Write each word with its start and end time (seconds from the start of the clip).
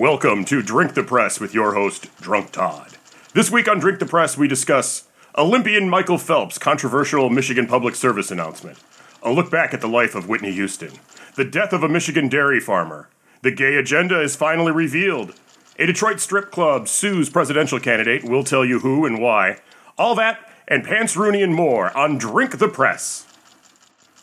Welcome 0.00 0.46
to 0.46 0.62
Drink 0.62 0.94
the 0.94 1.02
Press 1.02 1.40
with 1.40 1.52
your 1.52 1.74
host, 1.74 2.08
Drunk 2.22 2.52
Todd. 2.52 2.96
This 3.34 3.50
week 3.50 3.68
on 3.68 3.80
Drink 3.80 3.98
the 3.98 4.06
Press, 4.06 4.34
we 4.34 4.48
discuss 4.48 5.06
Olympian 5.36 5.90
Michael 5.90 6.16
Phelps' 6.16 6.56
controversial 6.56 7.28
Michigan 7.28 7.66
public 7.66 7.94
service 7.94 8.30
announcement, 8.30 8.78
a 9.22 9.30
look 9.30 9.50
back 9.50 9.74
at 9.74 9.82
the 9.82 9.86
life 9.86 10.14
of 10.14 10.26
Whitney 10.26 10.52
Houston, 10.52 10.92
the 11.34 11.44
death 11.44 11.74
of 11.74 11.82
a 11.82 11.88
Michigan 11.88 12.30
dairy 12.30 12.60
farmer, 12.60 13.10
the 13.42 13.50
gay 13.50 13.76
agenda 13.76 14.18
is 14.22 14.36
finally 14.36 14.72
revealed, 14.72 15.34
a 15.78 15.84
Detroit 15.84 16.18
strip 16.18 16.50
club 16.50 16.88
sues 16.88 17.28
presidential 17.28 17.78
candidate, 17.78 18.24
we'll 18.24 18.42
tell 18.42 18.64
you 18.64 18.78
who 18.78 19.04
and 19.04 19.20
why, 19.20 19.58
all 19.98 20.14
that 20.14 20.50
and 20.66 20.82
Pants 20.82 21.14
Rooney 21.14 21.42
and 21.42 21.54
more 21.54 21.94
on 21.94 22.16
Drink 22.16 22.56
the 22.56 22.68
Press. 22.68 23.26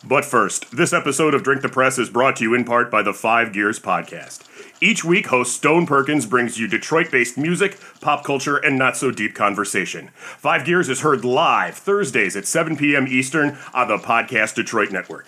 But 0.04 0.24
first, 0.24 0.70
this 0.70 0.92
episode 0.92 1.34
of 1.34 1.42
Drink 1.42 1.60
the 1.60 1.68
Press 1.68 1.98
is 1.98 2.08
brought 2.08 2.36
to 2.36 2.44
you 2.44 2.54
in 2.54 2.64
part 2.64 2.88
by 2.88 3.02
the 3.02 3.12
Five 3.12 3.52
Gears 3.52 3.80
Podcast. 3.80 4.44
Each 4.80 5.04
week, 5.04 5.26
host 5.26 5.56
Stone 5.56 5.86
Perkins 5.86 6.24
brings 6.24 6.56
you 6.56 6.68
Detroit 6.68 7.10
based 7.10 7.36
music, 7.36 7.78
pop 8.00 8.22
culture, 8.22 8.56
and 8.56 8.78
not 8.78 8.96
so 8.96 9.10
deep 9.10 9.34
conversation. 9.34 10.10
Five 10.14 10.64
Gears 10.64 10.88
is 10.88 11.00
heard 11.00 11.24
live 11.24 11.76
Thursdays 11.76 12.36
at 12.36 12.46
7 12.46 12.76
p.m. 12.76 13.08
Eastern 13.08 13.58
on 13.74 13.88
the 13.88 13.96
Podcast 13.96 14.54
Detroit 14.54 14.92
Network. 14.92 15.26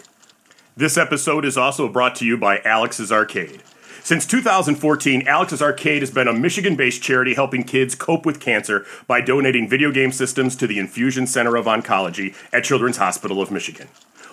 This 0.77 0.97
episode 0.97 1.45
is 1.45 1.57
also 1.57 1.89
brought 1.89 2.15
to 2.16 2.25
you 2.25 2.37
by 2.37 2.61
Alex's 2.61 3.11
Arcade. 3.11 3.65
Since 4.05 4.25
2014, 4.27 5.27
Alex's 5.27 5.61
Arcade 5.61 6.02
has 6.02 6.13
been 6.13 6.29
a 6.29 6.33
Michigan 6.33 6.77
based 6.77 7.02
charity 7.02 7.35
helping 7.35 7.65
kids 7.65 7.97
cope 7.97 8.25
with 8.25 8.39
cancer 8.39 8.87
by 9.09 9.21
donating 9.21 9.69
video 9.69 9.91
game 9.91 10.13
systems 10.13 10.55
to 10.57 10.69
the 10.69 10.79
Infusion 10.79 11.27
Center 11.27 11.57
of 11.57 11.66
Oncology 11.66 12.37
at 12.52 12.63
Children's 12.63 12.99
Hospital 12.99 13.43
of 13.43 13.51
Michigan. 13.51 13.89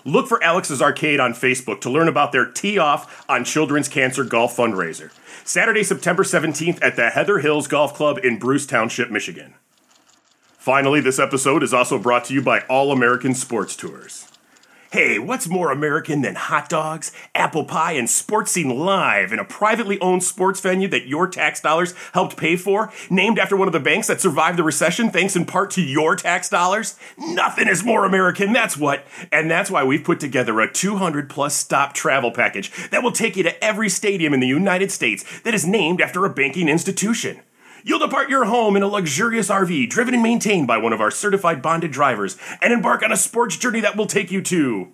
Look 0.08 0.30
for 0.30 0.42
Alex's 0.42 0.82
Arcade 0.82 1.20
on 1.20 1.34
Facebook 1.34 1.82
to 1.82 1.90
learn 1.90 2.08
about 2.08 2.32
their 2.32 2.46
Tee 2.46 2.78
Off 2.78 3.26
on 3.28 3.44
Children's 3.44 3.90
Cancer 3.90 4.24
Golf 4.24 4.56
fundraiser. 4.56 5.12
Saturday, 5.44 5.84
September 5.84 6.24
17th 6.24 6.80
at 6.82 6.96
the 6.96 7.10
Heather 7.10 7.40
Hills 7.40 7.68
Golf 7.68 7.94
Club 7.94 8.18
in 8.24 8.40
Bruce 8.40 8.66
Township, 8.66 9.12
Michigan. 9.12 9.56
Finally, 10.58 11.02
this 11.02 11.20
episode 11.20 11.62
is 11.62 11.74
also 11.74 12.00
brought 12.00 12.24
to 12.24 12.34
you 12.34 12.42
by 12.42 12.62
All 12.70 12.94
American 12.94 13.34
Sports 13.34 13.76
Tours. 13.76 14.27
Hey, 14.90 15.20
what's 15.20 15.50
more 15.50 15.70
American 15.70 16.22
than 16.22 16.36
hot 16.36 16.70
dogs, 16.70 17.12
apple 17.36 17.66
pie, 17.66 17.92
and 17.92 18.10
sports 18.10 18.54
scene 18.54 18.70
live 18.70 19.34
in 19.34 19.40
a 19.40 19.44
privately 19.44 20.00
owned 20.00 20.24
sports 20.24 20.62
venue 20.62 20.88
that 20.88 21.08
your 21.08 21.28
tax 21.28 21.60
dollars 21.60 21.94
helped 22.14 22.38
pay 22.38 22.56
for? 22.56 22.90
Named 23.10 23.38
after 23.38 23.58
one 23.58 23.68
of 23.68 23.74
the 23.74 23.82
banks 23.82 24.08
that 24.08 24.22
survived 24.22 24.58
the 24.58 24.64
recession 24.64 25.10
thanks 25.10 25.36
in 25.36 25.44
part 25.44 25.72
to 25.72 25.82
your 25.82 26.16
tax 26.16 26.48
dollars? 26.48 26.96
Nothing 27.18 27.68
is 27.68 27.84
more 27.84 28.06
American, 28.06 28.54
that's 28.54 28.78
what. 28.78 29.06
And 29.30 29.52
that's 29.52 29.70
why 29.70 29.84
we've 29.84 30.06
put 30.06 30.22
together 30.22 30.62
a 30.62 30.72
200 30.72 31.30
plus 31.30 31.54
stop 31.54 31.92
travel 31.92 32.32
package 32.32 32.72
that 32.92 33.04
will 33.04 33.12
take 33.12 33.36
you 33.36 33.44
to 33.44 33.62
every 33.62 33.90
stadium 33.90 34.34
in 34.34 34.40
the 34.40 34.48
United 34.48 34.90
States 34.90 35.42
that 35.42 35.54
is 35.54 35.68
named 35.68 36.00
after 36.00 36.24
a 36.24 36.30
banking 36.30 36.70
institution. 36.70 37.42
You'll 37.84 38.00
depart 38.00 38.30
your 38.30 38.46
home 38.46 38.76
in 38.76 38.84
a 38.84 38.88
luxurious 38.88 39.50
RV 39.50 39.90
driven 39.90 40.14
and 40.14 40.24
maintained 40.24 40.68
by 40.68 40.78
one 40.78 40.94
of 40.94 41.02
our 41.02 41.12
certified 41.12 41.62
bonded 41.62 41.92
drivers 41.92 42.38
and 42.62 42.74
embark 42.74 43.04
on 43.04 43.12
a 43.12 43.18
sports 43.18 43.58
journey 43.58 43.80
that 43.82 43.96
will 43.96 44.08
take 44.08 44.32
you 44.32 44.42
to 44.44 44.92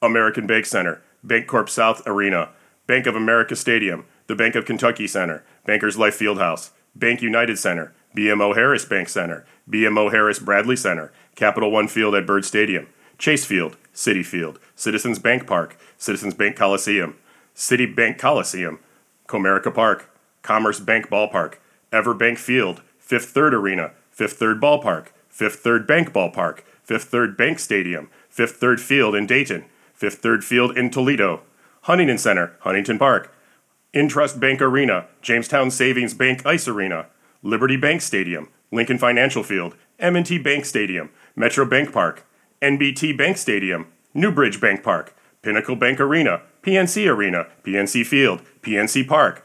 American 0.00 0.46
Bank 0.46 0.66
Center, 0.66 1.02
BancorpSouth 1.26 2.02
Arena, 2.06 2.50
Bank 2.86 3.06
of 3.06 3.14
America 3.14 3.54
Stadium, 3.54 4.04
the 4.26 4.34
Bank 4.34 4.54
of 4.54 4.64
Kentucky 4.64 5.06
Center, 5.06 5.44
Bankers 5.66 5.96
Life 5.96 6.18
Fieldhouse, 6.18 6.70
BankUnited 6.98 7.58
Center, 7.58 7.92
BMO 8.16 8.54
Harris 8.54 8.84
Bank 8.84 9.08
Center, 9.08 9.44
BMO 9.70 10.10
Harris 10.10 10.38
Bradley 10.38 10.76
Center, 10.76 11.12
Capital 11.34 11.70
One 11.70 11.88
Field 11.88 12.14
at 12.14 12.26
Byrd 12.26 12.44
Stadium, 12.44 12.88
Chase 13.18 13.44
Field, 13.44 13.76
Citi 13.94 14.24
Field, 14.24 14.58
Citizens 14.74 15.18
Bank 15.18 15.46
Park, 15.46 15.78
Citizens 15.96 16.34
Bank 16.34 16.56
Coliseum, 16.56 17.16
City 17.54 17.86
Bank 17.86 18.18
Coliseum, 18.18 18.80
Comerica 19.28 19.72
Park, 19.72 20.10
Commerce 20.42 20.80
Bank 20.80 21.08
Ballpark, 21.08 21.54
Everbank 21.92 22.38
Field, 22.38 22.82
Fifth 22.98 23.30
Third 23.30 23.54
Arena, 23.54 23.92
Fifth 24.10 24.34
Third 24.34 24.60
Ballpark, 24.60 25.08
Fifth 25.28 25.56
Third 25.56 25.86
Bank 25.86 26.12
Ballpark, 26.12 26.60
Fifth 26.82 27.04
Third 27.04 27.36
Bank 27.36 27.58
Stadium, 27.58 28.08
Fifth 28.28 28.56
Third 28.56 28.80
Field 28.80 29.14
in 29.14 29.26
Dayton, 29.26 29.64
Fifth 29.94 30.16
Third 30.16 30.44
Field 30.44 30.76
in 30.76 30.90
Toledo, 30.90 31.42
Huntington 31.82 32.18
Center, 32.18 32.56
Huntington 32.60 32.98
Park, 32.98 33.34
Intrust 33.94 34.40
Bank 34.40 34.62
Arena, 34.62 35.06
Jamestown 35.20 35.70
Savings 35.70 36.14
Bank 36.14 36.46
Ice 36.46 36.66
Arena, 36.66 37.06
Liberty 37.42 37.76
Bank 37.76 38.00
Stadium, 38.00 38.48
Lincoln 38.70 38.98
Financial 38.98 39.42
Field, 39.42 39.76
M&T 39.98 40.38
Bank 40.38 40.64
Stadium, 40.64 41.10
Metro 41.36 41.64
Bank 41.64 41.92
Park, 41.92 42.24
NBT 42.62 43.16
Bank 43.16 43.36
Stadium, 43.36 43.86
Newbridge 44.14 44.60
Bank 44.60 44.82
Park, 44.82 45.14
Pinnacle 45.42 45.76
Bank 45.76 46.00
Arena, 46.00 46.40
PNC 46.62 47.08
Arena, 47.08 47.46
PNC 47.64 48.06
Field, 48.06 48.40
PNC 48.62 49.06
Park, 49.06 49.44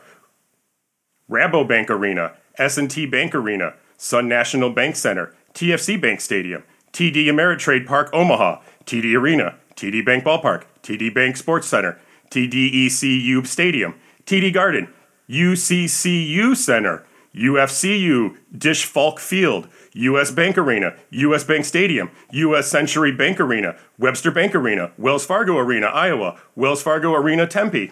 Rabobank 1.30 1.90
Arena, 1.90 2.34
S&T 2.58 3.06
Bank 3.06 3.36
Arena, 3.36 3.74
Sun 3.98 4.28
National 4.28 4.70
Bank 4.70 4.96
Center, 4.96 5.36
TFC 5.54 6.00
Bank 6.00 6.22
Stadium, 6.22 6.64
TD 6.94 7.26
Ameritrade 7.26 7.86
Park 7.86 8.10
Omaha, 8.14 8.62
TD 8.86 9.16
Arena, 9.16 9.56
TD 9.76 10.06
Bank 10.06 10.24
Ballpark, 10.24 10.64
TD 10.84 11.14
Bank 11.14 11.38
Sports 11.38 11.68
Center, 11.68 12.00
TDECU 12.32 13.46
Stadium, 13.46 13.96
TD 14.26 14.54
Garden, 14.54 14.88
UCCU 15.30 16.56
Center, 16.56 17.06
UFCU, 17.36 18.36
Disch-Falk 18.58 19.20
Field, 19.20 19.68
US 19.94 20.32
Bank 20.32 20.58
Arena, 20.58 20.96
US 21.12 21.44
Bank 21.44 21.66
Stadium, 21.66 22.10
US 22.32 22.68
Century 22.68 23.12
Bank 23.12 23.40
Arena, 23.40 23.76
Webster 24.00 24.32
Bank 24.32 24.56
Arena, 24.56 24.92
Wells 24.98 25.26
Fargo 25.26 25.58
Arena, 25.58 25.88
Iowa, 25.88 26.40
Wells 26.56 26.82
Fargo 26.82 27.14
Arena, 27.14 27.46
Tempe, 27.46 27.92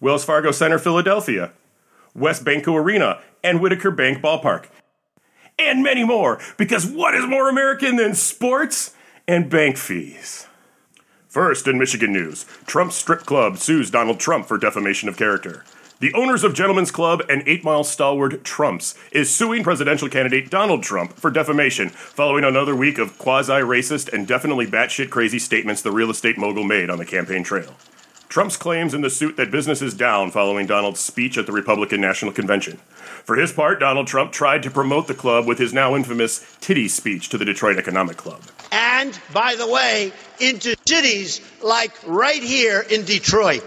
Wells 0.00 0.24
Fargo 0.24 0.50
Center, 0.50 0.78
Philadelphia, 0.78 1.52
WesBanco 2.16 2.74
Arena, 2.74 3.20
and 3.42 3.60
Whitaker 3.60 3.90
Bank 3.90 4.18
Ballpark. 4.18 4.66
And 5.58 5.82
many 5.82 6.04
more, 6.04 6.40
because 6.56 6.86
what 6.86 7.14
is 7.14 7.26
more 7.26 7.48
American 7.48 7.96
than 7.96 8.14
sports 8.14 8.94
and 9.28 9.50
bank 9.50 9.76
fees? 9.76 10.46
First, 11.28 11.66
in 11.66 11.78
Michigan 11.78 12.12
news, 12.12 12.44
Trump's 12.66 12.96
Strip 12.96 13.20
Club 13.20 13.56
sues 13.56 13.90
Donald 13.90 14.20
Trump 14.20 14.46
for 14.46 14.58
defamation 14.58 15.08
of 15.08 15.16
character. 15.16 15.64
The 16.02 16.12
owners 16.14 16.42
of 16.42 16.52
Gentlemen's 16.52 16.90
Club 16.90 17.22
and 17.28 17.44
Eight 17.46 17.62
Mile 17.62 17.84
stalwart 17.84 18.42
Trumps 18.42 18.96
is 19.12 19.32
suing 19.32 19.62
presidential 19.62 20.08
candidate 20.08 20.50
Donald 20.50 20.82
Trump 20.82 21.12
for 21.12 21.30
defamation 21.30 21.90
following 21.90 22.42
another 22.42 22.74
week 22.74 22.98
of 22.98 23.18
quasi 23.18 23.52
racist 23.52 24.12
and 24.12 24.26
definitely 24.26 24.66
batshit 24.66 25.10
crazy 25.10 25.38
statements 25.38 25.80
the 25.80 25.92
real 25.92 26.10
estate 26.10 26.36
mogul 26.36 26.64
made 26.64 26.90
on 26.90 26.98
the 26.98 27.06
campaign 27.06 27.44
trail. 27.44 27.76
Trump's 28.32 28.56
claims 28.56 28.94
in 28.94 29.02
the 29.02 29.10
suit 29.10 29.36
that 29.36 29.50
business 29.50 29.82
is 29.82 29.92
down 29.92 30.30
following 30.30 30.64
Donald's 30.64 31.00
speech 31.00 31.36
at 31.36 31.44
the 31.44 31.52
Republican 31.52 32.00
National 32.00 32.32
Convention. 32.32 32.78
For 33.26 33.36
his 33.36 33.52
part, 33.52 33.78
Donald 33.78 34.06
Trump 34.06 34.32
tried 34.32 34.62
to 34.62 34.70
promote 34.70 35.06
the 35.06 35.12
club 35.12 35.46
with 35.46 35.58
his 35.58 35.74
now 35.74 35.94
infamous 35.94 36.56
titty 36.58 36.88
speech 36.88 37.28
to 37.28 37.36
the 37.36 37.44
Detroit 37.44 37.76
Economic 37.76 38.16
Club. 38.16 38.40
And, 38.70 39.20
by 39.34 39.54
the 39.56 39.70
way, 39.70 40.14
into 40.40 40.74
cities 40.88 41.42
like 41.62 41.92
right 42.06 42.42
here 42.42 42.80
in 42.80 43.04
Detroit. 43.04 43.62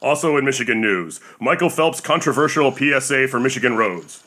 Also 0.00 0.36
in 0.36 0.44
Michigan 0.44 0.80
news, 0.80 1.18
Michael 1.40 1.68
Phelps' 1.68 2.00
controversial 2.00 2.70
PSA 2.70 3.26
for 3.26 3.40
Michigan 3.40 3.76
roads. 3.76 4.22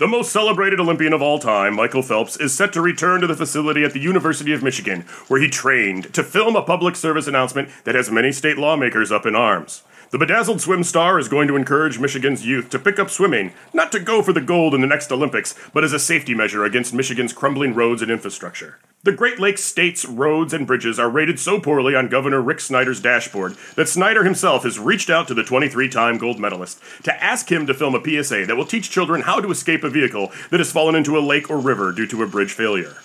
The 0.00 0.08
most 0.08 0.32
celebrated 0.32 0.80
Olympian 0.80 1.12
of 1.12 1.20
all 1.20 1.38
time, 1.38 1.74
Michael 1.74 2.00
Phelps, 2.00 2.38
is 2.38 2.54
set 2.54 2.72
to 2.72 2.80
return 2.80 3.20
to 3.20 3.26
the 3.26 3.36
facility 3.36 3.84
at 3.84 3.92
the 3.92 4.00
University 4.00 4.54
of 4.54 4.62
Michigan, 4.62 5.02
where 5.28 5.42
he 5.42 5.46
trained, 5.46 6.14
to 6.14 6.24
film 6.24 6.56
a 6.56 6.62
public 6.62 6.96
service 6.96 7.26
announcement 7.26 7.68
that 7.84 7.94
has 7.94 8.10
many 8.10 8.32
state 8.32 8.56
lawmakers 8.56 9.12
up 9.12 9.26
in 9.26 9.36
arms. 9.36 9.82
The 10.08 10.16
bedazzled 10.16 10.62
swim 10.62 10.84
star 10.84 11.18
is 11.18 11.28
going 11.28 11.48
to 11.48 11.56
encourage 11.56 11.98
Michigan's 11.98 12.46
youth 12.46 12.70
to 12.70 12.78
pick 12.78 12.98
up 12.98 13.10
swimming, 13.10 13.52
not 13.74 13.92
to 13.92 14.00
go 14.00 14.22
for 14.22 14.32
the 14.32 14.40
gold 14.40 14.74
in 14.74 14.80
the 14.80 14.86
next 14.86 15.12
Olympics, 15.12 15.54
but 15.74 15.84
as 15.84 15.92
a 15.92 15.98
safety 15.98 16.34
measure 16.34 16.64
against 16.64 16.94
Michigan's 16.94 17.34
crumbling 17.34 17.74
roads 17.74 18.00
and 18.00 18.10
infrastructure. 18.10 18.78
The 19.02 19.12
Great 19.12 19.40
Lakes 19.40 19.64
state's 19.64 20.04
roads 20.04 20.52
and 20.52 20.66
bridges 20.66 20.98
are 20.98 21.08
rated 21.08 21.40
so 21.40 21.58
poorly 21.58 21.94
on 21.94 22.10
Governor 22.10 22.42
Rick 22.42 22.60
Snyder's 22.60 23.00
dashboard 23.00 23.56
that 23.74 23.88
Snyder 23.88 24.24
himself 24.24 24.64
has 24.64 24.78
reached 24.78 25.08
out 25.08 25.26
to 25.28 25.32
the 25.32 25.42
23 25.42 25.88
time 25.88 26.18
gold 26.18 26.38
medalist 26.38 26.82
to 27.04 27.24
ask 27.24 27.50
him 27.50 27.66
to 27.66 27.72
film 27.72 27.94
a 27.94 28.04
PSA 28.04 28.44
that 28.44 28.56
will 28.56 28.66
teach 28.66 28.90
children 28.90 29.22
how 29.22 29.40
to 29.40 29.50
escape 29.50 29.84
a 29.84 29.88
vehicle 29.88 30.30
that 30.50 30.60
has 30.60 30.70
fallen 30.70 30.94
into 30.94 31.16
a 31.16 31.24
lake 31.24 31.48
or 31.48 31.56
river 31.56 31.92
due 31.92 32.06
to 32.08 32.22
a 32.22 32.26
bridge 32.26 32.52
failure. 32.52 32.98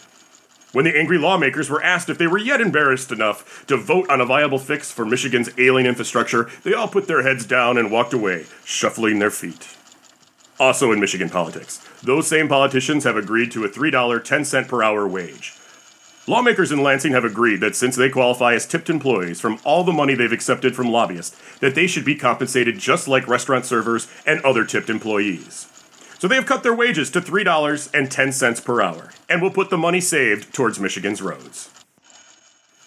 When 0.74 0.83
the 0.83 0.97
angry 0.97 1.18
lawmakers 1.18 1.69
were 1.69 1.81
asked 1.81 2.09
if 2.09 2.18
they 2.18 2.27
were 2.27 2.38
yet 2.38 2.59
embarrassed 2.59 3.13
enough 3.13 3.65
to 3.68 3.77
vote 3.77 4.09
on 4.09 4.19
a 4.19 4.25
viable 4.25 4.59
fix 4.59 4.92
for 4.92 5.06
Michigan's 5.06 5.50
ailing 5.57 5.86
infrastructure, 5.86 6.50
they 6.65 6.74
all 6.74 6.89
put 6.89 7.07
their 7.07 7.24
heads 7.24 7.45
down 7.45 7.77
and 7.77 7.89
walked 7.89 8.12
away, 8.12 8.47
shuffling 8.65 9.19
their 9.19 9.31
feet. 9.31 9.77
Also 10.59 10.92
in 10.92 11.00
Michigan 11.00 11.30
politics, 11.30 11.80
those 12.03 12.27
same 12.27 12.50
politicians 12.50 13.06
have 13.06 13.15
agreed 13.15 13.50
to 13.53 13.63
a 13.63 13.69
$3 13.69 14.21
10 14.21 14.44
cent 14.44 14.68
per 14.68 14.83
hour 14.83 15.07
wage. 15.07 15.57
Lawmakers 16.27 16.72
in 16.72 16.81
Lansing 16.81 17.12
have 17.12 17.24
agreed 17.24 17.60
that 17.60 17.75
since 17.75 17.95
they 17.95 18.10
qualify 18.10 18.56
as 18.56 18.66
tipped 18.66 18.89
employees 18.89 19.39
from 19.39 19.60
all 19.63 19.83
the 19.83 19.94
money 19.94 20.16
they've 20.16 20.31
accepted 20.31 20.75
from 20.75 20.92
lobbyists, 20.92 21.38
that 21.60 21.75
they 21.75 21.86
should 21.86 22.04
be 22.04 22.16
compensated 22.16 22.80
just 22.80 23.07
like 23.07 23.27
restaurant 23.27 23.63
servers 23.63 24.07
and 24.25 24.42
other 24.42 24.66
tipped 24.66 24.89
employees. 24.89 25.68
So 26.18 26.27
they 26.27 26.33
have 26.36 26.48
cut 26.48 26.63
their 26.63 26.74
wages 26.74 27.12
to 27.12 27.22
$3.10 27.22 28.66
per 28.66 28.81
hour, 28.81 29.12
and 29.30 29.39
will 29.39 29.51
put 29.51 29.69
the 29.69 29.77
money 29.77 30.01
saved 30.01 30.51
towards 30.51 30.80
Michigan's 30.80 31.22
roads. 31.22 31.69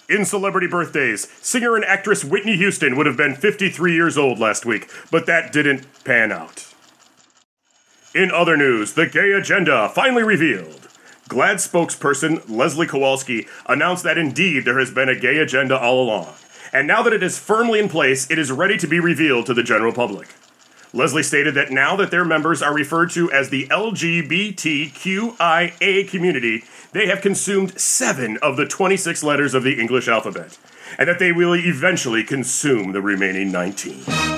In 0.08 0.24
celebrity 0.24 0.66
birthdays, 0.66 1.28
singer 1.40 1.76
and 1.76 1.84
actress 1.84 2.24
Whitney 2.24 2.56
Houston 2.56 2.96
would 2.96 3.06
have 3.06 3.16
been 3.16 3.36
53 3.36 3.94
years 3.94 4.18
old 4.18 4.40
last 4.40 4.66
week, 4.66 4.90
but 5.12 5.26
that 5.26 5.52
didn't 5.52 5.86
pan 6.02 6.32
out. 6.32 6.66
In 8.16 8.32
other 8.32 8.56
news, 8.56 8.94
the 8.94 9.06
gay 9.06 9.30
agenda 9.30 9.88
finally 9.90 10.24
revealed. 10.24 10.88
GLAAD 11.28 11.56
spokesperson 11.56 12.42
Leslie 12.48 12.86
Kowalski 12.86 13.46
announced 13.66 14.02
that 14.04 14.16
indeed 14.16 14.64
there 14.64 14.78
has 14.78 14.90
been 14.90 15.10
a 15.10 15.14
gay 15.18 15.36
agenda 15.38 15.78
all 15.78 16.02
along, 16.02 16.32
and 16.72 16.88
now 16.88 17.02
that 17.02 17.12
it 17.12 17.22
is 17.22 17.38
firmly 17.38 17.78
in 17.78 17.90
place, 17.90 18.30
it 18.30 18.38
is 18.38 18.50
ready 18.50 18.78
to 18.78 18.86
be 18.86 18.98
revealed 18.98 19.44
to 19.46 19.52
the 19.52 19.62
general 19.62 19.92
public. 19.92 20.28
Leslie 20.94 21.22
stated 21.22 21.52
that 21.54 21.70
now 21.70 21.94
that 21.96 22.10
their 22.10 22.24
members 22.24 22.62
are 22.62 22.72
referred 22.72 23.10
to 23.10 23.30
as 23.30 23.50
the 23.50 23.66
LGBTQIA 23.66 24.88
community, 26.08 26.64
they 26.92 27.08
have 27.08 27.20
consumed 27.20 27.78
seven 27.78 28.38
of 28.38 28.56
the 28.56 28.66
26 28.66 29.22
letters 29.22 29.52
of 29.52 29.62
the 29.62 29.78
English 29.78 30.08
alphabet, 30.08 30.56
and 30.98 31.06
that 31.10 31.18
they 31.18 31.32
will 31.32 31.54
eventually 31.54 32.24
consume 32.24 32.92
the 32.92 33.02
remaining 33.02 33.52
19. 33.52 34.37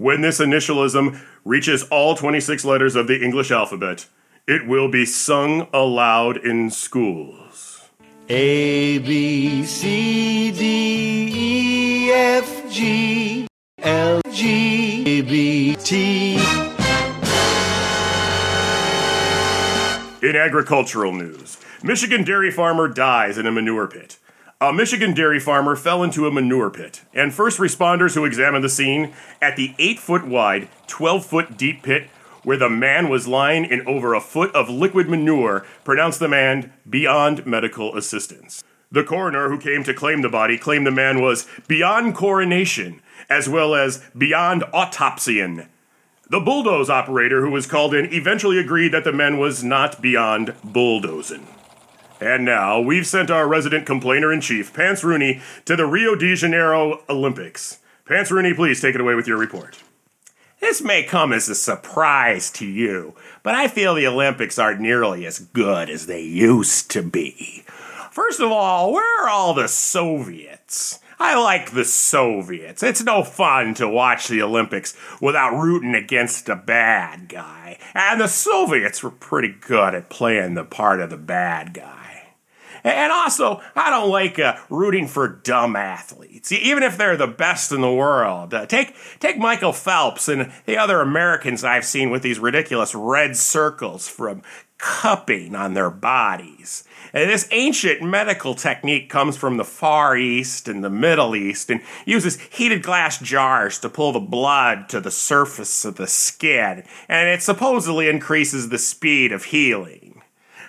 When 0.00 0.22
this 0.22 0.40
initialism 0.40 1.20
reaches 1.44 1.82
all 1.90 2.14
26 2.14 2.64
letters 2.64 2.96
of 2.96 3.06
the 3.06 3.22
English 3.22 3.50
alphabet, 3.50 4.06
it 4.48 4.66
will 4.66 4.88
be 4.88 5.04
sung 5.04 5.68
aloud 5.74 6.38
in 6.38 6.70
schools. 6.70 7.82
A 8.30 8.96
B 8.96 9.62
C 9.62 10.52
D 10.52 11.30
E 11.34 12.12
F 12.12 12.72
G 12.72 13.46
L 13.80 14.22
G 14.32 15.20
B 15.20 15.76
T. 15.76 16.36
In 20.22 20.34
agricultural 20.34 21.12
news, 21.12 21.58
Michigan 21.82 22.24
dairy 22.24 22.50
farmer 22.50 22.88
dies 22.88 23.36
in 23.36 23.46
a 23.46 23.52
manure 23.52 23.86
pit. 23.86 24.16
A 24.62 24.74
Michigan 24.74 25.14
dairy 25.14 25.40
farmer 25.40 25.74
fell 25.74 26.02
into 26.02 26.26
a 26.26 26.30
manure 26.30 26.68
pit, 26.68 27.00
and 27.14 27.32
first 27.32 27.58
responders 27.58 28.14
who 28.14 28.26
examined 28.26 28.62
the 28.62 28.68
scene 28.68 29.14
at 29.40 29.56
the 29.56 29.74
8 29.78 29.98
foot 29.98 30.26
wide, 30.26 30.68
12 30.86 31.24
foot 31.24 31.56
deep 31.56 31.82
pit 31.82 32.08
where 32.42 32.58
the 32.58 32.68
man 32.68 33.08
was 33.08 33.26
lying 33.26 33.64
in 33.64 33.80
over 33.86 34.12
a 34.12 34.20
foot 34.20 34.54
of 34.54 34.68
liquid 34.68 35.08
manure 35.08 35.64
pronounced 35.82 36.20
the 36.20 36.28
man 36.28 36.74
beyond 36.88 37.46
medical 37.46 37.96
assistance. 37.96 38.62
The 38.92 39.02
coroner 39.02 39.48
who 39.48 39.58
came 39.58 39.82
to 39.84 39.94
claim 39.94 40.20
the 40.20 40.28
body 40.28 40.58
claimed 40.58 40.86
the 40.86 40.90
man 40.90 41.22
was 41.22 41.46
beyond 41.66 42.14
coronation, 42.14 43.00
as 43.30 43.48
well 43.48 43.74
as 43.74 44.04
beyond 44.16 44.64
autopsyan. 44.74 45.68
The 46.28 46.40
bulldoze 46.40 46.90
operator 46.90 47.40
who 47.40 47.50
was 47.50 47.66
called 47.66 47.94
in 47.94 48.12
eventually 48.12 48.58
agreed 48.58 48.92
that 48.92 49.04
the 49.04 49.12
man 49.12 49.38
was 49.38 49.64
not 49.64 50.02
beyond 50.02 50.54
bulldozing. 50.62 51.46
And 52.20 52.44
now, 52.44 52.80
we've 52.80 53.06
sent 53.06 53.30
our 53.30 53.48
resident 53.48 53.86
complainer 53.86 54.30
in 54.30 54.42
chief, 54.42 54.74
Pants 54.74 55.02
Rooney, 55.02 55.40
to 55.64 55.74
the 55.74 55.86
Rio 55.86 56.14
de 56.14 56.34
Janeiro 56.34 57.02
Olympics. 57.08 57.78
Pants 58.04 58.30
Rooney, 58.30 58.52
please 58.52 58.80
take 58.80 58.94
it 58.94 59.00
away 59.00 59.14
with 59.14 59.26
your 59.26 59.38
report. 59.38 59.82
This 60.60 60.82
may 60.82 61.02
come 61.02 61.32
as 61.32 61.48
a 61.48 61.54
surprise 61.54 62.50
to 62.52 62.66
you, 62.66 63.14
but 63.42 63.54
I 63.54 63.68
feel 63.68 63.94
the 63.94 64.06
Olympics 64.06 64.58
aren't 64.58 64.80
nearly 64.80 65.24
as 65.24 65.38
good 65.38 65.88
as 65.88 66.06
they 66.06 66.20
used 66.20 66.90
to 66.90 67.02
be. 67.02 67.64
First 68.10 68.40
of 68.40 68.52
all, 68.52 68.92
where 68.92 69.24
are 69.24 69.30
all 69.30 69.54
the 69.54 69.68
Soviets? 69.68 71.00
I 71.18 71.40
like 71.40 71.70
the 71.70 71.84
Soviets. 71.84 72.82
It's 72.82 73.02
no 73.02 73.22
fun 73.22 73.72
to 73.74 73.88
watch 73.88 74.28
the 74.28 74.42
Olympics 74.42 74.94
without 75.20 75.58
rooting 75.58 75.94
against 75.94 76.48
a 76.50 76.56
bad 76.56 77.28
guy. 77.28 77.78
And 77.94 78.20
the 78.20 78.28
Soviets 78.28 79.02
were 79.02 79.10
pretty 79.10 79.54
good 79.60 79.94
at 79.94 80.10
playing 80.10 80.54
the 80.54 80.64
part 80.64 81.00
of 81.00 81.08
the 81.08 81.16
bad 81.16 81.72
guy. 81.72 82.09
And 82.84 83.12
also, 83.12 83.60
I 83.74 83.90
don't 83.90 84.10
like 84.10 84.38
uh, 84.38 84.56
rooting 84.68 85.06
for 85.06 85.28
dumb 85.28 85.76
athletes, 85.76 86.52
even 86.52 86.82
if 86.82 86.96
they're 86.96 87.16
the 87.16 87.26
best 87.26 87.72
in 87.72 87.80
the 87.80 87.92
world. 87.92 88.54
Uh, 88.54 88.66
take 88.66 88.94
take 89.18 89.38
Michael 89.38 89.72
Phelps 89.72 90.28
and 90.28 90.52
the 90.66 90.78
other 90.78 91.00
Americans 91.00 91.64
I've 91.64 91.84
seen 91.84 92.10
with 92.10 92.22
these 92.22 92.38
ridiculous 92.38 92.94
red 92.94 93.36
circles 93.36 94.08
from 94.08 94.42
cupping 94.80 95.54
on 95.54 95.74
their 95.74 95.90
bodies. 95.90 96.84
And 97.12 97.28
this 97.28 97.48
ancient 97.50 98.02
medical 98.02 98.54
technique 98.54 99.10
comes 99.10 99.36
from 99.36 99.56
the 99.56 99.64
Far 99.64 100.16
East 100.16 100.68
and 100.68 100.82
the 100.82 100.90
Middle 100.90 101.36
East 101.36 101.70
and 101.70 101.82
uses 102.06 102.40
heated 102.40 102.82
glass 102.82 103.18
jars 103.18 103.78
to 103.80 103.88
pull 103.88 104.12
the 104.12 104.20
blood 104.20 104.88
to 104.90 105.00
the 105.00 105.10
surface 105.10 105.84
of 105.84 105.96
the 105.96 106.06
skin, 106.06 106.84
and 107.08 107.28
it 107.28 107.42
supposedly 107.42 108.08
increases 108.08 108.68
the 108.68 108.78
speed 108.78 109.32
of 109.32 109.44
healing. 109.44 110.09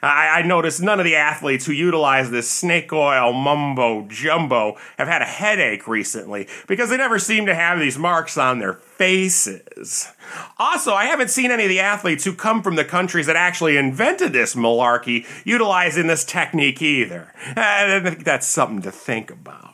I, 0.01 0.39
I 0.39 0.41
noticed 0.41 0.81
none 0.81 0.99
of 0.99 1.05
the 1.05 1.15
athletes 1.15 1.65
who 1.65 1.73
utilize 1.73 2.31
this 2.31 2.49
snake 2.49 2.91
oil 2.91 3.33
mumbo 3.33 4.07
jumbo 4.07 4.77
have 4.97 5.07
had 5.07 5.21
a 5.21 5.25
headache 5.25 5.87
recently 5.87 6.47
because 6.67 6.89
they 6.89 6.97
never 6.97 7.19
seem 7.19 7.45
to 7.45 7.55
have 7.55 7.79
these 7.79 7.97
marks 7.97 8.37
on 8.37 8.59
their 8.59 8.73
faces. 8.73 10.11
Also, 10.57 10.93
I 10.93 11.05
haven't 11.05 11.29
seen 11.29 11.51
any 11.51 11.63
of 11.63 11.69
the 11.69 11.79
athletes 11.79 12.23
who 12.23 12.33
come 12.33 12.63
from 12.63 12.75
the 12.75 12.85
countries 12.85 13.27
that 13.27 13.35
actually 13.35 13.77
invented 13.77 14.33
this 14.33 14.55
malarkey 14.55 15.25
utilizing 15.45 16.07
this 16.07 16.25
technique 16.25 16.81
either. 16.81 17.33
Uh, 17.49 17.53
I 17.57 17.99
think 18.03 18.23
that's 18.23 18.47
something 18.47 18.81
to 18.83 18.91
think 18.91 19.29
about. 19.29 19.71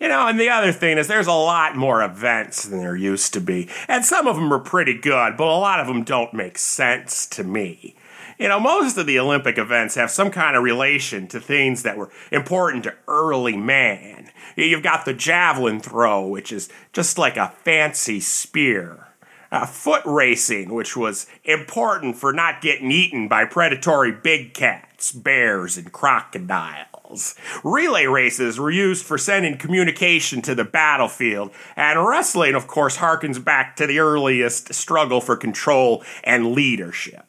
You 0.00 0.06
know, 0.06 0.28
and 0.28 0.38
the 0.38 0.48
other 0.48 0.70
thing 0.70 0.96
is 0.96 1.08
there's 1.08 1.26
a 1.26 1.32
lot 1.32 1.74
more 1.74 2.02
events 2.02 2.64
than 2.64 2.78
there 2.78 2.94
used 2.94 3.32
to 3.34 3.40
be. 3.40 3.68
And 3.88 4.04
some 4.04 4.28
of 4.28 4.36
them 4.36 4.52
are 4.52 4.60
pretty 4.60 4.94
good, 4.94 5.36
but 5.36 5.48
a 5.48 5.58
lot 5.58 5.80
of 5.80 5.88
them 5.88 6.04
don't 6.04 6.32
make 6.32 6.56
sense 6.56 7.26
to 7.26 7.42
me. 7.42 7.96
You 8.40 8.46
know, 8.46 8.60
most 8.60 8.96
of 8.96 9.06
the 9.06 9.18
Olympic 9.18 9.58
events 9.58 9.96
have 9.96 10.12
some 10.12 10.30
kind 10.30 10.56
of 10.56 10.62
relation 10.62 11.26
to 11.28 11.40
things 11.40 11.82
that 11.82 11.96
were 11.96 12.10
important 12.30 12.84
to 12.84 12.94
early 13.08 13.56
man. 13.56 14.30
You've 14.54 14.84
got 14.84 15.04
the 15.04 15.12
javelin 15.12 15.80
throw, 15.80 16.24
which 16.24 16.52
is 16.52 16.68
just 16.92 17.18
like 17.18 17.36
a 17.36 17.52
fancy 17.64 18.20
spear. 18.20 19.08
Uh, 19.50 19.64
foot 19.66 20.02
racing, 20.04 20.72
which 20.72 20.94
was 20.94 21.26
important 21.42 22.14
for 22.14 22.34
not 22.34 22.60
getting 22.60 22.92
eaten 22.92 23.28
by 23.28 23.46
predatory 23.46 24.12
big 24.12 24.52
cats, 24.52 25.10
bears, 25.10 25.78
and 25.78 25.90
crocodiles. 25.90 27.34
Relay 27.64 28.04
races 28.04 28.60
were 28.60 28.70
used 28.70 29.06
for 29.06 29.16
sending 29.16 29.56
communication 29.56 30.42
to 30.42 30.54
the 30.54 30.64
battlefield, 30.66 31.50
and 31.76 32.06
wrestling, 32.06 32.54
of 32.54 32.66
course, 32.66 32.98
harkens 32.98 33.42
back 33.42 33.74
to 33.74 33.86
the 33.86 33.98
earliest 33.98 34.74
struggle 34.74 35.22
for 35.22 35.34
control 35.34 36.04
and 36.22 36.52
leadership. 36.52 37.27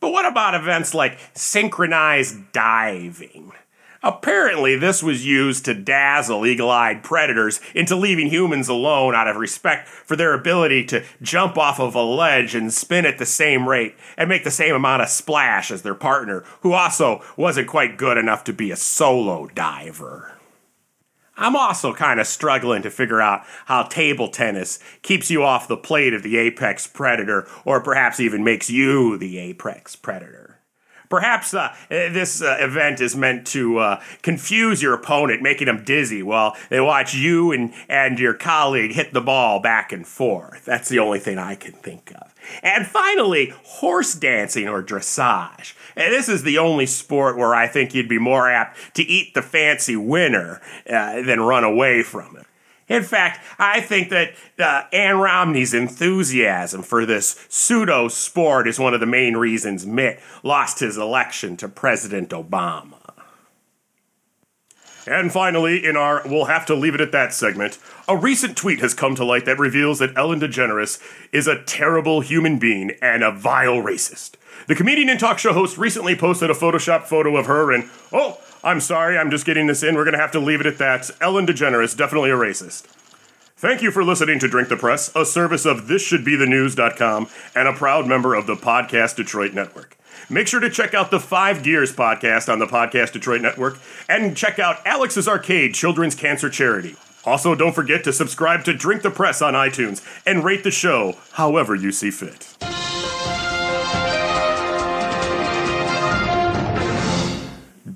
But 0.00 0.12
what 0.12 0.24
about 0.24 0.54
events 0.54 0.94
like 0.94 1.18
synchronized 1.34 2.52
diving? 2.52 3.52
Apparently, 4.02 4.76
this 4.76 5.02
was 5.02 5.26
used 5.26 5.66
to 5.66 5.74
dazzle 5.74 6.46
eagle 6.46 6.70
eyed 6.70 7.02
predators 7.02 7.60
into 7.74 7.94
leaving 7.94 8.28
humans 8.30 8.66
alone 8.66 9.14
out 9.14 9.28
of 9.28 9.36
respect 9.36 9.88
for 9.88 10.16
their 10.16 10.32
ability 10.32 10.86
to 10.86 11.04
jump 11.20 11.58
off 11.58 11.78
of 11.78 11.94
a 11.94 12.02
ledge 12.02 12.54
and 12.54 12.72
spin 12.72 13.04
at 13.04 13.18
the 13.18 13.26
same 13.26 13.68
rate 13.68 13.94
and 14.16 14.30
make 14.30 14.42
the 14.42 14.50
same 14.50 14.74
amount 14.74 15.02
of 15.02 15.10
splash 15.10 15.70
as 15.70 15.82
their 15.82 15.94
partner, 15.94 16.44
who 16.62 16.72
also 16.72 17.22
wasn't 17.36 17.68
quite 17.68 17.98
good 17.98 18.16
enough 18.16 18.42
to 18.44 18.54
be 18.54 18.70
a 18.70 18.76
solo 18.76 19.48
diver. 19.48 20.39
I'm 21.40 21.56
also 21.56 21.94
kind 21.94 22.20
of 22.20 22.26
struggling 22.26 22.82
to 22.82 22.90
figure 22.90 23.20
out 23.20 23.44
how 23.64 23.84
table 23.84 24.28
tennis 24.28 24.78
keeps 25.00 25.30
you 25.30 25.42
off 25.42 25.68
the 25.68 25.76
plate 25.76 26.12
of 26.12 26.22
the 26.22 26.36
apex 26.36 26.86
predator, 26.86 27.48
or 27.64 27.80
perhaps 27.80 28.20
even 28.20 28.44
makes 28.44 28.68
you 28.68 29.16
the 29.16 29.38
apex 29.38 29.96
predator. 29.96 30.49
Perhaps 31.10 31.54
uh, 31.54 31.74
this 31.88 32.40
uh, 32.40 32.56
event 32.60 33.00
is 33.00 33.16
meant 33.16 33.44
to 33.48 33.78
uh, 33.78 34.02
confuse 34.22 34.80
your 34.80 34.94
opponent, 34.94 35.42
making 35.42 35.66
them 35.66 35.82
dizzy 35.84 36.22
while 36.22 36.56
they 36.70 36.80
watch 36.80 37.14
you 37.14 37.50
and, 37.50 37.74
and 37.88 38.20
your 38.20 38.32
colleague 38.32 38.92
hit 38.92 39.12
the 39.12 39.20
ball 39.20 39.58
back 39.58 39.92
and 39.92 40.06
forth. 40.06 40.64
That's 40.64 40.88
the 40.88 41.00
only 41.00 41.18
thing 41.18 41.36
I 41.36 41.56
can 41.56 41.72
think 41.72 42.12
of. 42.14 42.32
And 42.62 42.86
finally, 42.86 43.52
horse 43.64 44.14
dancing 44.14 44.68
or 44.68 44.84
dressage. 44.84 45.74
And 45.96 46.12
this 46.12 46.28
is 46.28 46.44
the 46.44 46.58
only 46.58 46.86
sport 46.86 47.36
where 47.36 47.56
I 47.56 47.66
think 47.66 47.92
you'd 47.92 48.08
be 48.08 48.18
more 48.18 48.48
apt 48.48 48.94
to 48.94 49.02
eat 49.02 49.34
the 49.34 49.42
fancy 49.42 49.96
winner 49.96 50.60
uh, 50.88 51.22
than 51.22 51.40
run 51.40 51.64
away 51.64 52.04
from 52.04 52.36
it. 52.36 52.46
In 52.90 53.04
fact, 53.04 53.40
I 53.56 53.80
think 53.80 54.10
that 54.10 54.34
uh, 54.58 54.82
Ann 54.92 55.18
Romney's 55.18 55.72
enthusiasm 55.72 56.82
for 56.82 57.06
this 57.06 57.46
pseudo 57.48 58.08
sport 58.08 58.66
is 58.66 58.80
one 58.80 58.94
of 58.94 59.00
the 59.00 59.06
main 59.06 59.36
reasons 59.36 59.86
Mitt 59.86 60.18
lost 60.42 60.80
his 60.80 60.98
election 60.98 61.56
to 61.58 61.68
President 61.68 62.30
Obama. 62.30 62.96
And 65.06 65.32
finally, 65.32 65.84
in 65.84 65.96
our 65.96 66.22
We'll 66.26 66.46
Have 66.46 66.66
to 66.66 66.74
Leave 66.74 66.96
It 66.96 67.00
at 67.00 67.12
That 67.12 67.32
segment, 67.32 67.78
a 68.08 68.16
recent 68.16 68.56
tweet 68.56 68.80
has 68.80 68.92
come 68.92 69.14
to 69.14 69.24
light 69.24 69.44
that 69.44 69.58
reveals 69.58 70.00
that 70.00 70.16
Ellen 70.16 70.40
DeGeneres 70.40 71.00
is 71.32 71.46
a 71.46 71.62
terrible 71.62 72.20
human 72.22 72.58
being 72.58 72.90
and 73.00 73.22
a 73.22 73.30
vile 73.30 73.76
racist. 73.76 74.32
The 74.66 74.74
comedian 74.74 75.08
and 75.08 75.18
talk 75.18 75.38
show 75.38 75.52
host 75.52 75.78
recently 75.78 76.16
posted 76.16 76.50
a 76.50 76.54
Photoshop 76.54 77.04
photo 77.04 77.36
of 77.36 77.46
her, 77.46 77.72
and 77.72 77.88
oh, 78.12 78.40
I'm 78.62 78.80
sorry, 78.80 79.16
I'm 79.16 79.30
just 79.30 79.46
getting 79.46 79.66
this 79.66 79.82
in. 79.82 79.94
We're 79.94 80.04
going 80.04 80.16
to 80.16 80.20
have 80.20 80.32
to 80.32 80.40
leave 80.40 80.60
it 80.60 80.66
at 80.66 80.78
that. 80.78 81.10
Ellen 81.20 81.46
DeGeneres, 81.46 81.96
definitely 81.96 82.30
a 82.30 82.34
racist. 82.34 82.82
Thank 83.56 83.82
you 83.82 83.90
for 83.90 84.02
listening 84.04 84.38
to 84.38 84.48
Drink 84.48 84.68
the 84.68 84.76
Press, 84.76 85.14
a 85.14 85.24
service 85.24 85.66
of 85.66 85.82
ThisShouldBeTheNews.com 85.82 87.28
and 87.54 87.68
a 87.68 87.72
proud 87.72 88.06
member 88.06 88.34
of 88.34 88.46
the 88.46 88.54
Podcast 88.54 89.16
Detroit 89.16 89.52
Network. 89.52 89.96
Make 90.28 90.46
sure 90.46 90.60
to 90.60 90.70
check 90.70 90.94
out 90.94 91.10
the 91.10 91.20
Five 91.20 91.62
Gears 91.62 91.94
podcast 91.94 92.50
on 92.50 92.58
the 92.58 92.66
Podcast 92.66 93.12
Detroit 93.12 93.40
Network 93.40 93.78
and 94.08 94.36
check 94.36 94.58
out 94.58 94.84
Alex's 94.86 95.28
Arcade 95.28 95.74
Children's 95.74 96.14
Cancer 96.14 96.48
Charity. 96.48 96.96
Also, 97.24 97.54
don't 97.54 97.74
forget 97.74 98.04
to 98.04 98.12
subscribe 98.12 98.64
to 98.64 98.72
Drink 98.72 99.02
the 99.02 99.10
Press 99.10 99.42
on 99.42 99.54
iTunes 99.54 100.02
and 100.24 100.44
rate 100.44 100.64
the 100.64 100.70
show 100.70 101.16
however 101.32 101.74
you 101.74 101.92
see 101.92 102.10
fit. 102.10 102.69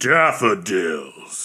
Daffodils. 0.04 1.43